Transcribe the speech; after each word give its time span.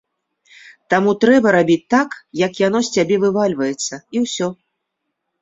Таму 0.93 1.11
трэба 1.25 1.47
рабіць 1.57 1.83
так, 1.95 2.09
як 2.45 2.51
яно 2.67 2.79
з 2.89 2.97
цябе 2.97 3.15
вывальваецца, 3.27 3.93
і 4.01 4.17
ўсё. 4.27 4.47